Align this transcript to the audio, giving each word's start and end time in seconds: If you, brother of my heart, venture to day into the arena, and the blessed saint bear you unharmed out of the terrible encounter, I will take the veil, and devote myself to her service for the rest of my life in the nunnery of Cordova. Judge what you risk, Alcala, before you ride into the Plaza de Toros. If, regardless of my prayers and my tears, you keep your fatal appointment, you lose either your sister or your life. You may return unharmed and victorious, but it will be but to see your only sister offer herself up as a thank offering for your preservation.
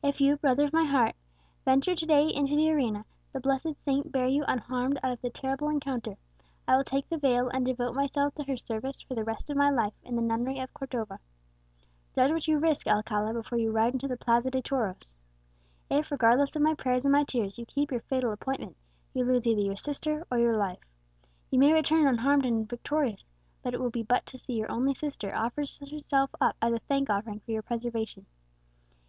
If 0.00 0.20
you, 0.20 0.36
brother 0.36 0.62
of 0.62 0.72
my 0.72 0.84
heart, 0.84 1.16
venture 1.64 1.96
to 1.96 2.06
day 2.06 2.28
into 2.28 2.54
the 2.54 2.70
arena, 2.70 2.98
and 2.98 3.04
the 3.32 3.40
blessed 3.40 3.76
saint 3.76 4.12
bear 4.12 4.28
you 4.28 4.44
unharmed 4.46 5.00
out 5.02 5.10
of 5.14 5.20
the 5.22 5.28
terrible 5.28 5.68
encounter, 5.70 6.18
I 6.68 6.76
will 6.76 6.84
take 6.84 7.08
the 7.08 7.18
veil, 7.18 7.48
and 7.48 7.66
devote 7.66 7.96
myself 7.96 8.32
to 8.36 8.44
her 8.44 8.56
service 8.56 9.00
for 9.02 9.16
the 9.16 9.24
rest 9.24 9.50
of 9.50 9.56
my 9.56 9.70
life 9.70 9.94
in 10.04 10.14
the 10.14 10.22
nunnery 10.22 10.60
of 10.60 10.72
Cordova. 10.72 11.18
Judge 12.14 12.30
what 12.30 12.46
you 12.46 12.60
risk, 12.60 12.86
Alcala, 12.86 13.32
before 13.34 13.58
you 13.58 13.72
ride 13.72 13.92
into 13.92 14.06
the 14.06 14.16
Plaza 14.16 14.52
de 14.52 14.62
Toros. 14.62 15.16
If, 15.90 16.12
regardless 16.12 16.54
of 16.54 16.62
my 16.62 16.74
prayers 16.74 17.04
and 17.04 17.10
my 17.10 17.24
tears, 17.24 17.58
you 17.58 17.66
keep 17.66 17.90
your 17.90 18.02
fatal 18.02 18.30
appointment, 18.32 18.76
you 19.14 19.24
lose 19.24 19.48
either 19.48 19.62
your 19.62 19.76
sister 19.76 20.24
or 20.30 20.38
your 20.38 20.56
life. 20.56 20.78
You 21.50 21.58
may 21.58 21.72
return 21.72 22.06
unharmed 22.06 22.46
and 22.46 22.68
victorious, 22.68 23.26
but 23.64 23.74
it 23.74 23.80
will 23.80 23.90
be 23.90 24.04
but 24.04 24.26
to 24.26 24.38
see 24.38 24.52
your 24.52 24.70
only 24.70 24.94
sister 24.94 25.34
offer 25.34 25.62
herself 25.90 26.30
up 26.40 26.54
as 26.62 26.72
a 26.72 26.78
thank 26.86 27.10
offering 27.10 27.40
for 27.40 27.50
your 27.50 27.62
preservation. 27.62 28.26